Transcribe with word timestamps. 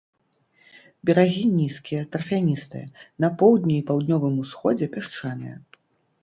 Берагі 1.09 1.43
нізкія, 1.59 2.01
тарфяністыя, 2.15 2.85
на 3.27 3.31
поўдні 3.43 3.77
і 3.81 3.85
паўднёвым 3.91 4.35
усходзе 4.47 4.91
пясчаныя. 4.97 5.55